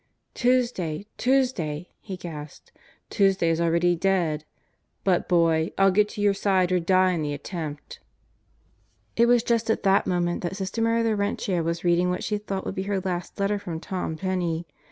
"Tuesday, 0.33 1.05
Tuesday," 1.19 1.91
he 1.99 2.17
gasped. 2.17 2.71
"Tuesday 3.11 3.51
is 3.51 3.61
already 3.61 3.95
dead! 3.95 4.45
But, 5.03 5.29
boy, 5.29 5.73
I'll 5.77 5.91
get 5.91 6.09
to 6.09 6.21
your 6.21 6.33
side 6.33 6.71
or 6.71 6.79
die 6.79 7.11
in 7.11 7.21
the 7.21 7.35
attempt!" 7.35 7.99
It 9.15 9.27
was 9.27 9.43
just 9.43 9.69
at 9.69 9.83
that 9.83 10.07
moment 10.07 10.41
that 10.41 10.55
Sister 10.55 10.81
Mary 10.81 11.03
Laurentia 11.03 11.61
was 11.63 11.83
reading 11.83 12.09
what 12.09 12.23
she 12.23 12.39
thought 12.39 12.65
would 12.65 12.73
be 12.73 12.81
her 12.89 12.99
last 12.99 13.39
letter 13.39 13.59
from 13.59 13.79
Tom 13.79 14.15
Penney. 14.15 14.65